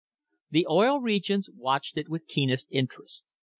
The 0.49 0.65
Oil 0.67 0.99
Regions 0.99 1.47
watched 1.55 1.95
it 1.95 2.09
with 2.09 2.25
keenest 2.25 2.65
interest. 2.71 3.23